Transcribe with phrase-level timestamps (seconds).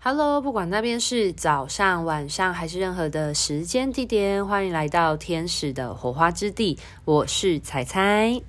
[0.00, 6.78] Hello，不管那边是早上、晚上还是任何的时间地点，欢迎来到天使的火花之地。
[7.04, 8.40] 我是彩彩。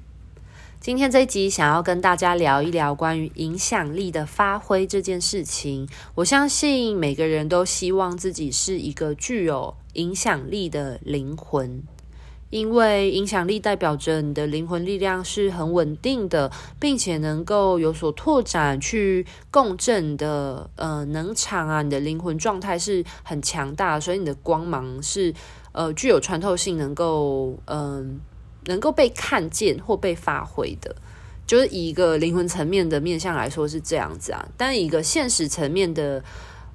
[0.80, 5.90] 今天这一集想要跟大家聊一聊关于影响力的发挥这件事情。
[6.14, 11.82] 我相信每个人都希望自己是一个具有影响力的灵魂。
[12.50, 25.32] 因为影响力代表着你的灵魂力量是很稳定的，并且能够有所拓展、去共振的呃能场啊，你的灵魂状态是很强大，所以你的光芒是
[25.74, 28.20] 呃具有穿透性，能够嗯、
[28.66, 30.96] 能够被看见或被发挥的。
[31.46, 36.24] 就是以一个灵魂层面的面向来说是这样子啊，但一个现实层面的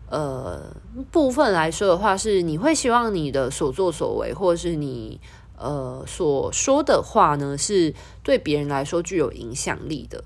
[0.09, 0.63] 呃
[1.11, 5.21] 部分来说的话，是你会希望你的所作所为，或者是你。
[5.57, 10.23] 呃，所说的话呢，是对别人来说具有影响力的。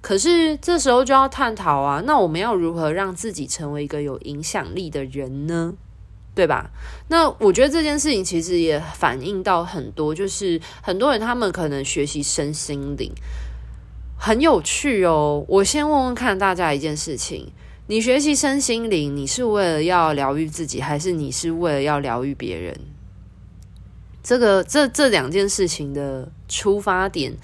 [0.00, 5.74] 可是这时候就要探讨啊，那我们要如何让自己成为一个有影响力的人呢？
[6.34, 6.70] 对吧？
[7.08, 13.12] 那我觉得这件事情其实也反映到很多，就是很多人他们可能学习身心灵
[14.18, 15.44] 很有趣哦。
[15.46, 17.52] 我先问问看大家一件事情：
[17.86, 22.74] 你学习身心灵，你是为了要疗愈自己，还是你是为了要疗愈别人？
[24.22, 27.34] 这个这这两件事情的出发点，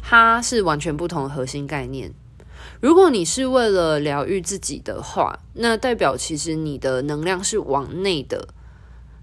[0.00, 2.12] 它是完全不同的核心概念。
[2.80, 8.48] 如果你是为了疗愈自己的话，那代表其实你的能量是往内的。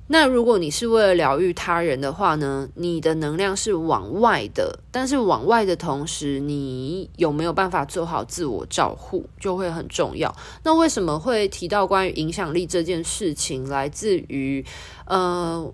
[0.07, 4.79] 那如果你是为了疗愈他人的话呢，你的能量是往外的。
[4.91, 10.35] 但是往外的同时，你有没有办法做好自我照护，就会很重要。
[10.63, 13.67] 那为什么会提到关于影响力这件事情？
[13.67, 14.63] 来自于
[15.05, 15.73] 呃。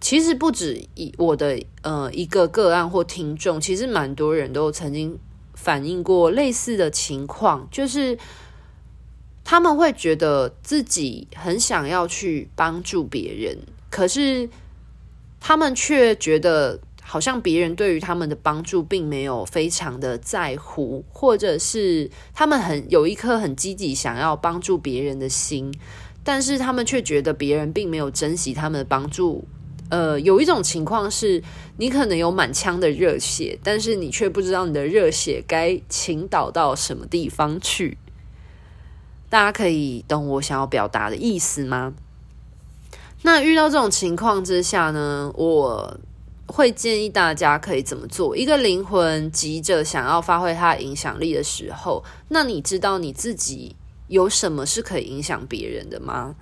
[0.00, 5.18] 其实不止一我的呃一个个案或听众，其实蛮多人都曾经
[5.54, 8.16] 反映过类似的情况，就是
[9.42, 13.58] 他们会觉得自己很想要去帮助别人，
[13.90, 14.48] 可是
[15.40, 25.74] 他们却觉得好像别人对于他们的帮助并没有非常的在乎，或者是他们很有一颗很积极想要帮助别人的心，
[26.22, 29.44] 但是他们却觉得别人并没有珍惜他们的帮助。
[29.90, 31.42] 呃，有一种情况是，
[31.78, 37.96] 你可能有满腔的热血，但是你却不知道你的热血该倾倒到什么地方去。
[39.30, 41.94] 大家可以懂我想要表达的意思吗？
[43.22, 45.98] 那遇到这种情况之下呢，我
[46.46, 48.36] 会建议大家可以怎么做？
[48.36, 53.74] 一个灵魂急着想要发挥它的影响力的时候，那你知道你自己
[54.08, 56.34] 有什么是可以影响别人的吗？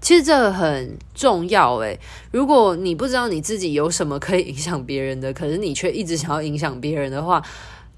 [0.00, 1.98] 其实这个很重要诶，
[2.30, 7.42] 如果你不知道你自己有什么可以影响别人的，可是你却一直想要影响别人的话，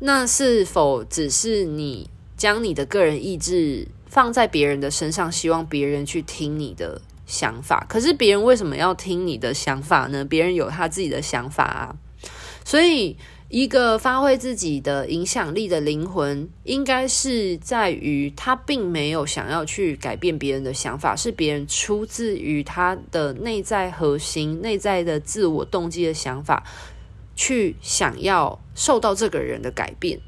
[0.01, 7.87] 那是否只是你将你的个人意志放在别人的身上，希望别人去听你的想法？
[7.89, 10.25] 可是别人为什么要听你的想法呢？
[10.25, 11.97] 别人有他自己的想法啊，
[12.65, 13.17] 所以。
[13.53, 26.65] 一个发挥自己的影响力的灵魂，应该是在于他并没有想要去改变别人的想法，是别人出自于他的内在核心、内在的自我动机的想法，
[27.37, 30.19] 去想要受到这个人的改变。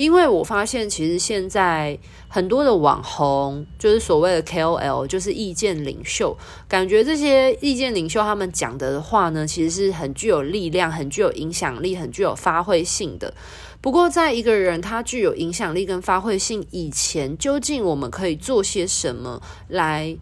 [0.00, 6.34] 因为我发现，其实现在很多的网红，就是所谓的 KOL，就是意见领袖，
[6.66, 13.34] 感觉这些意见领袖他们讲的话呢，其实是很具有力量、很具有影响力、很具有发挥性的。
[13.82, 20.16] 不过，在一个人他具有影响力跟发挥性以前，究竟我们可以做些什么来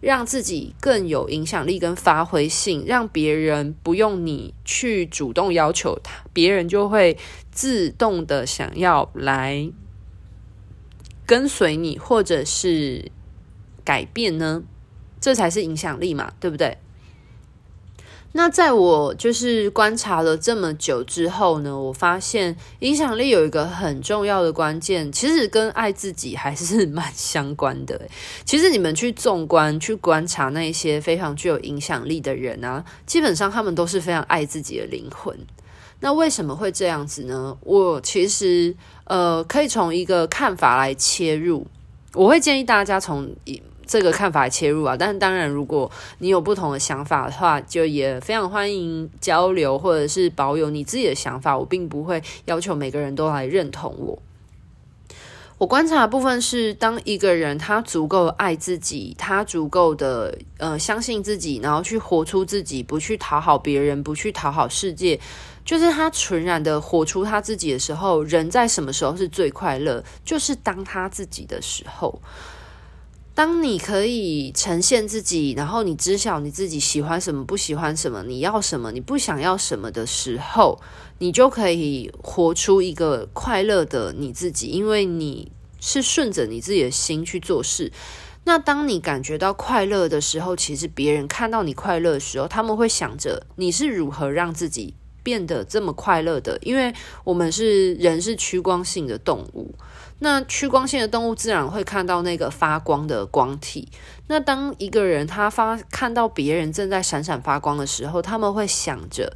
[0.00, 7.16] 让自己更有影响力跟发挥性，让别人不用你去主动要求他，别人就会。
[7.50, 9.68] 自动的想要来
[11.26, 13.10] 跟随你，或者是
[13.84, 14.62] 改变呢？
[15.20, 16.78] 这才是影响力嘛，对不对？
[18.38, 28.00] 那在我就是观察了这么久之后呢，我发现影响力有一个很重要的关键，其实跟爱自己还是 蛮相关的。
[28.44, 35.36] 其实你们去纵观、去观察那些非常具有影响力的人啊，基本上他们都是非常爱自己的灵魂。
[35.98, 37.58] 那为什么会这样子呢？
[37.62, 38.72] 我其实
[39.06, 41.66] 呃可以从一个看法来切入，
[42.14, 43.28] 我会建议大家从
[43.88, 44.96] 这个看法切入啊。
[44.96, 51.58] 但当然，如果你有不同的想法的话，就也非常欢迎交流，或者是保有你自己的想法。
[51.58, 54.22] 我并不会要求每个人都来认同我。
[55.56, 65.18] 我观察的部分是，当一个人他足够爱自己，他足够的呃相信自己，然后去活出自己，不去讨好别人，不去讨好世界。
[65.64, 70.04] 就是他纯然的活出他自己的时候，人在什么时候是最快乐？
[70.24, 72.22] 就是当他自己的时候。
[73.38, 80.80] 当你可以呈现自己，然后你知晓你自己喜欢什么、不喜欢什么，你要什么、你不想要什么的时候，
[81.18, 87.92] 你就可以活出一个快乐的你自己，因为你是顺着你自己的心去做事。
[88.42, 96.92] 那当你感觉到快乐的时候，其实别人看到你快乐的时候，他们会想着你是如何让自己变得这么快乐的，因为
[97.22, 99.72] 我们是人，是趋光性的动物。
[100.20, 103.88] 那趋光性的动物自然会看到那个发光的光体。
[104.26, 109.32] 那当一个人他发看到别人正在闪闪发光的时候，他们会想着：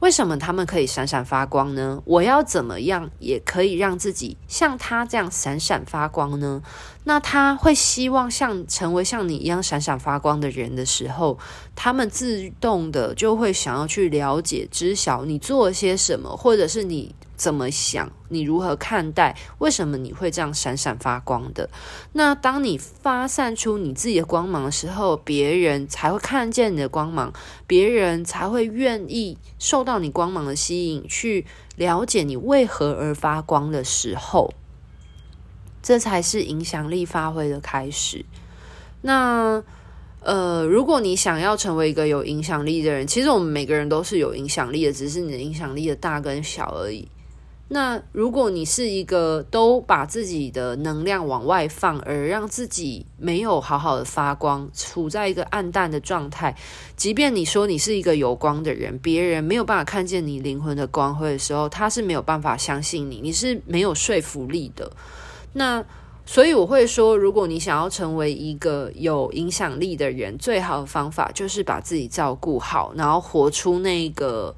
[0.00, 2.02] 为什么他们可以闪闪发光呢？
[2.04, 6.62] 我要怎么样也可以让自己像他这样闪闪发光呢？
[7.04, 11.38] 那他会希望像成为像你一样闪闪发光的人的时候，
[11.74, 17.14] 他们自动的就会想要去了解、知晓你做了些什么，或者是你。
[17.34, 18.12] 怎么想？
[18.28, 19.36] 你如何看待？
[19.58, 21.68] 为什么你会这样闪闪发光的？
[22.12, 27.32] 那当你发散出你自己的光芒的时候，别人才会看见你的光芒，
[27.66, 31.44] 别人才会愿意受到你光芒的吸引，去
[31.74, 34.54] 了解你为何而发光的时候，
[35.82, 38.24] 这才是影响力发挥的开始。
[39.00, 39.62] 那
[40.20, 47.08] 呃，如果你想要成为一个有影响力的人，其实我们每个人都是有影响力的，只是你的影响力的大跟小而已。
[47.68, 56.54] 那如果你是一个都把自己的能量往外放，而让自己没有好好的发光，处在一个暗淡的状态，
[56.96, 64.92] 即便你说你是一个有光的人，别人没有办法看见你灵魂的光辉的时候，他是没有办法相信你，你是没有说服力的。
[65.52, 65.84] 那
[66.24, 74.54] 所以我会说，如果你想要成为一个有影响力的人，最好的方法就是把自己照顾好，然后活出那个。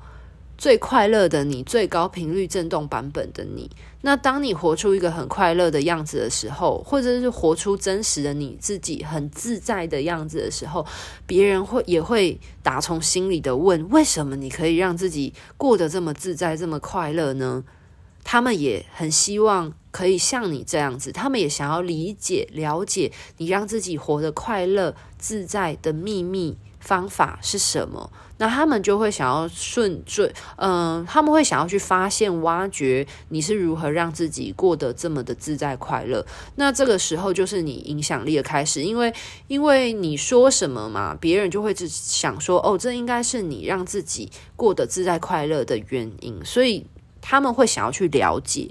[0.56, 3.68] 最快乐的你，最高频率振动版本的你。
[4.02, 10.86] 那当你活出一个很快乐的样子的时候，或者是活出真实的你自己很自在的样子的时候，
[11.26, 17.64] 别人会也会打从心里的问：为什么你可以让自己过得这么自在、这么快乐呢？
[18.24, 26.56] 他们也很希望可以像你这样子，他们也想要理解、了解你让自己活得快乐、自在的秘密。
[26.80, 28.10] 方法是什么？
[28.36, 36.22] 那他们就会想要顺顺，嗯、他们会想要去发现、挖掘你是如何让自己过得这么的自在快乐。
[36.56, 39.10] 那这个时候就是你影响力的开始，因为
[39.46, 46.86] 因为你说什么嘛，别人就会只想说，哦，这应该是你让自己过得自在快乐的原因，所以
[47.26, 48.70] 他们会想要去了解，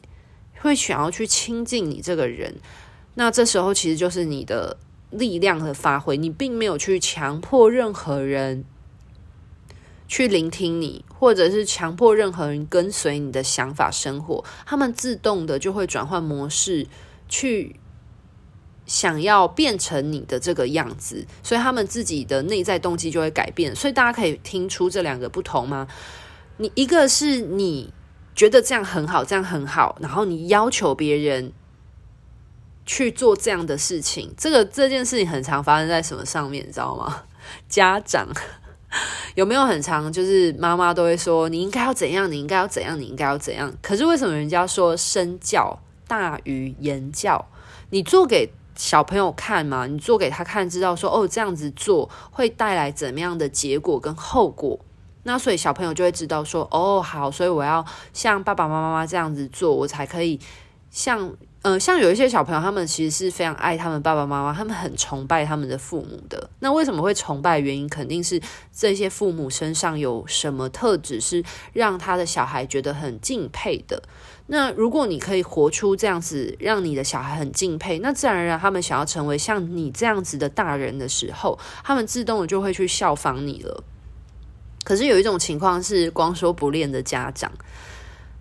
[0.61, 2.55] 会想要去亲近你这个人。
[3.15, 4.77] 那这时候其实就是你的。
[5.15, 8.65] 力量的发挥，你并没有去强迫任何人
[10.07, 16.87] 去聆听你，或者是强迫任何人跟随你的想法生活，他们自动的就会转换模式，
[17.29, 17.75] 去
[18.87, 23.75] 想要变成你的这个样子，所以他们自己的内在动机就会改变。
[23.75, 25.87] 所以大家可以听出这两个不同吗？
[26.57, 27.93] 你一个是你
[28.35, 31.51] 觉得这样很好，这样很好，然后你要求别人。
[32.85, 37.23] 去做这样的事情，这个这件事情很常发生在什么上面，你知道吗？
[37.69, 38.27] 家长
[39.35, 43.73] 有没有很常，就是妈妈都会说你应该要怎样，你应该要怎样，你应该要怎样。
[43.81, 47.47] 可是为什么人家说身教大于言教？
[47.91, 54.77] 你做给小朋友看嘛，你做给他看，知道说哦，这样子做会带来怎么样的结果跟后果。
[55.23, 60.39] 那所以小朋友就会知道说哦，好，所以我要像爸爸妈妈这样子做，我才可以
[60.89, 61.33] 像。
[61.63, 66.49] 呃，像有一些小朋友，他们其实是非常爱他们爸爸妈妈，他们很崇拜他们的父母的。
[66.59, 67.57] 那为什么会崇拜？
[67.57, 68.37] 原因肯定是
[68.73, 74.03] 这些父母身上有什么特质是让他的小孩觉得很敬佩的。
[74.47, 83.81] 那如果你可以活出这样子，让你的小孩很敬佩，那自然而然他们想要成为像你这样子的大人的时候，他们自动的就会去效仿你了。
[84.83, 87.51] 可是有一种情况是光说不练的家长。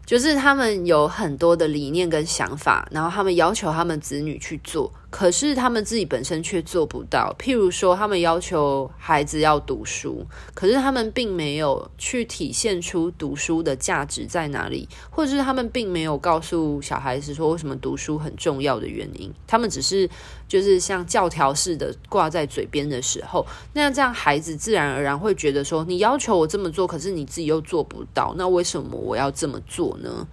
[0.05, 4.93] 就是他们有很多的理念跟想法，然后他们要求他们子女去做。
[5.13, 7.37] 可是他们自己本身却做不到。
[7.39, 19.31] 譬如说，他们要求孩子要读书，可是他们并没有去体现出读书的价值在哪里，或者是他们并没有告诉小孩子说为什么读书很重要的原因。
[19.47, 20.09] 他们只是
[20.49, 30.27] 就是像教条似的挂在嘴边的时候，那这样孩子自然而然会觉得说：你要求我这么做，可是你自己又做不到，那为什么我要这么做呢？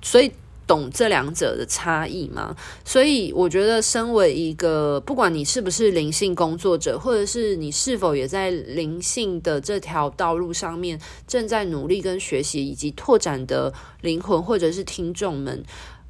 [0.00, 0.32] 所以。
[0.66, 2.56] 懂这两者的差异吗？
[2.84, 15.62] 所以我觉得，身为一个不管你是不是灵性工作者，或者是你是否也在灵性的这条道路上面正在努力跟学习以及拓展的灵魂，或者是听众们，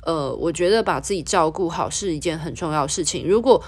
[0.05, 3.29] 呃，我觉得把自己照顾好是一件很重要的事情。
[3.29, 3.63] 如果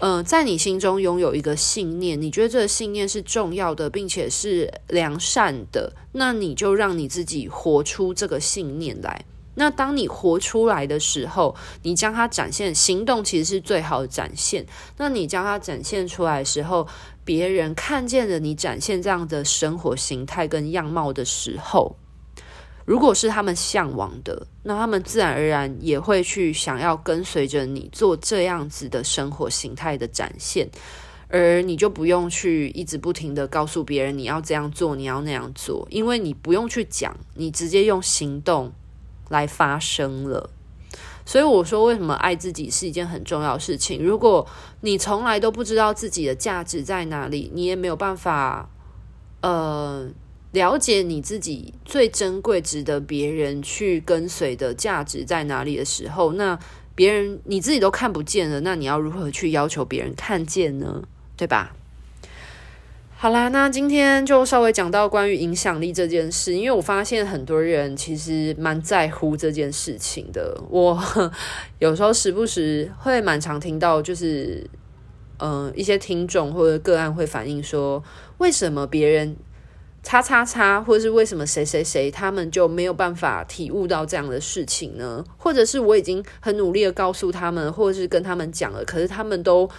[0.00, 9.24] 呃，在你心中拥有一个信念，你觉得这个信念是重要的，并且是良善的，那你就让你自己活出这个信念来。
[9.54, 14.64] 那当你活出来的时候，你将它展现，行动其实是最好的展现。
[14.96, 16.86] 那你将它展现出来的时候，
[17.24, 21.96] 别人看见了你展现这样的生活形态跟样貌的时候，
[22.84, 30.68] 如果是他们向往的，那他们自然而然也会去想要跟随着你做这样子的生活形态的展现，
[31.28, 38.70] 而你就不用去一直不停的告诉别人你要这样做，你要那样做，因为你不用去讲，你直接用行动
[39.28, 40.50] 来发生了。
[41.26, 44.02] 所以我说，为什么爱自己是一件很重要的事情？
[44.04, 44.46] 如果
[44.82, 48.68] 你从来都不知道自己的价值在哪里，你也没有办法，
[49.40, 50.06] 呃，
[50.52, 56.58] 了解你自己最珍贵、值得别人去跟随的价值在哪里的时候，那
[56.94, 61.02] 别人你自己都看不见了，那你要如何去要求别人看见呢？
[61.36, 61.74] 对吧？
[63.24, 70.54] 好啦，那今天就稍微讲到关于影响力这件事，因为我发现很多人其实蛮在乎这件事情的。
[70.68, 71.02] 我
[71.80, 74.68] 有时候时不时会蛮常听到，就是
[75.38, 78.04] 嗯、一些听众或者个案会反映说，
[78.36, 79.34] 为什么别人
[80.02, 85.24] 叉叉叉，或者是为什么谁谁谁，他们就没有办法体悟到这样的事情呢？
[85.38, 89.70] 或者是我已经很努力的告诉他们，或者是跟他们讲了，可是他们都。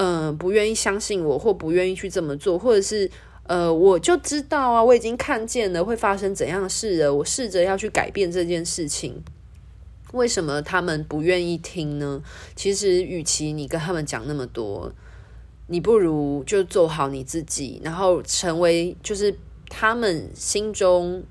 [0.00, 3.10] 嗯、不愿意相信我，或不愿意去这么做，或者是
[3.48, 9.20] 呃，我就知道啊，我已经看见了会发生怎样的事了，我试着要去改变这件事情，
[10.12, 12.22] 为什么他们不愿意听呢？
[12.54, 14.92] 其实，与其你跟他们讲那么多，
[15.66, 19.34] 你不如就做好你自己，然后成为就是
[19.68, 21.24] 他们心中。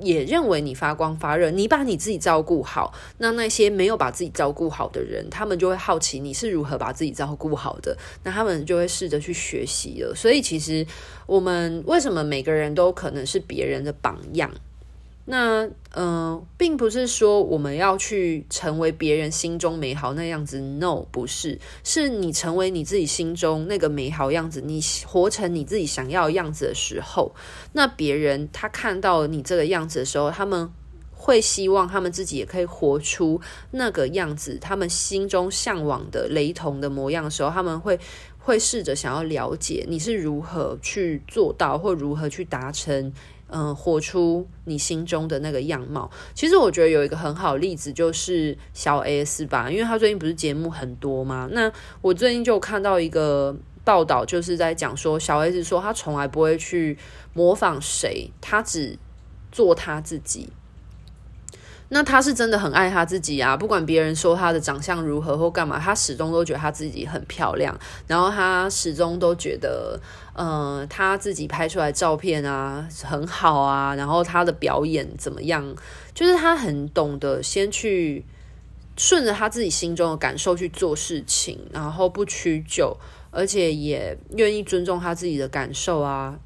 [0.00, 10.14] 也认为你发光发热，你把你自己照顾好，那那些没有把自己照顾好的人，他们就会好奇你是如何把自己照顾好的，那他们就会试着去学习了。
[10.14, 10.86] 所以，其实
[11.26, 14.50] 我们为什么每个人都可能是别人的榜样？
[15.30, 27.34] 那嗯、呃，并不是说我们要去成为别人心中美好那样子，no，不是，是你成为你自己心中那个美好样子，你活成你自己想要的样子的时候，
[27.74, 30.70] 那别人他看到你这个样子的时候，他们
[31.12, 33.38] 会希望他们自己也可以活出
[33.72, 38.00] 那个样子，他们心中向往的雷同的模样的时候，他们会
[38.38, 43.12] 会试着想要了解你是如何去做到，或如何去达成。
[43.50, 46.10] 嗯，活出你心中的那个样貌。
[46.34, 51.48] 其实我觉得有一个很好的例子就是小 S 吧，因为他最近不是节目很多嘛？
[51.52, 56.98] 那我最近就看到一个报道，就是在讲说小 S 说他从来不会去
[57.32, 58.98] 模仿谁，他只
[59.50, 60.50] 做他自己。
[61.90, 67.74] 那他是真的很爱他自己啊，不管别人说他的长相如何或干嘛，他始终都觉得他自己很漂亮，
[68.06, 69.98] 然后他始终都觉得，
[70.34, 75.74] 呃，他自己拍出来照片啊很好啊，然后他的表演怎么样，
[76.12, 78.22] 就是他很懂得先去
[78.98, 82.94] 顺着他自己心中的感受去做事情，然后不屈就，
[83.30, 86.38] 而且也愿意尊重他自己的感受啊，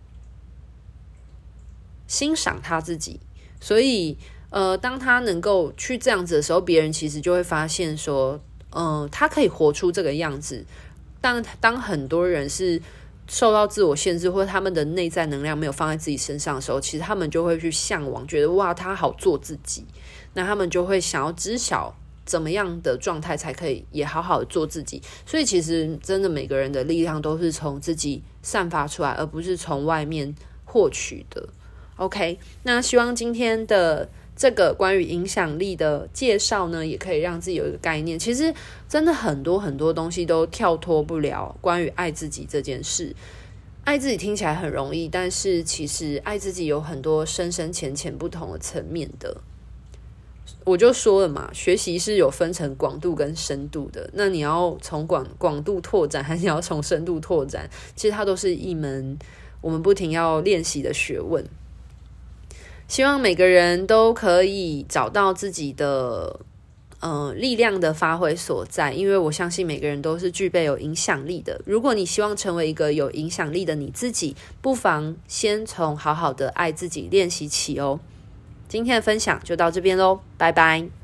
[2.06, 3.18] 欣赏他自己，
[3.60, 4.16] 所以。
[4.52, 8.38] 呃，当他能够去这样子的时候，别人其实就会发现说，
[8.76, 10.62] 嗯、他可以活出这个样子。
[11.22, 12.78] 当当很多人是
[13.26, 19.86] 受到自我限制，或者他们的内在能量没有放在自己身上的时候，其实他们就会去向往，觉得哇，他好做自己。
[20.34, 21.94] 那他们就会想要知晓
[22.26, 25.00] 怎么样的状态才可以也好好的做自己。
[25.24, 30.34] 所以，其实真的每个人的力量都是从自己散发出来，而不是从外面
[30.66, 31.48] 获取的。
[31.96, 34.10] OK，那希望今天的。
[34.34, 38.18] 这个关于影响力的介绍呢，也可以让自己有一个概念。
[38.18, 38.52] 其实
[38.88, 43.14] 真的很多很多东西都跳脱不了关于爱自己这件事。
[43.84, 49.36] 爱自己听起来很容易，但是其实爱自己有很多深深浅浅不同的层面的。
[50.64, 54.08] 我就说了嘛，学习是有分成广度跟深度的。
[54.12, 57.68] 那你要从广广度拓展，还是你要从深度拓展？
[57.96, 59.18] 其实它都是一门
[59.60, 61.44] 我们不停要练习的学问。
[62.92, 66.40] 希望每个人都可以找到自己的
[67.00, 71.58] 呃力量的发挥所在，因为我相信每个人都是具备有影响力的。
[71.64, 77.98] 如果你希望成为一个有影响力的你自己，不妨先从好好的爱自己练习起哦。
[78.68, 81.01] 今天的分享就到这边喽，拜拜。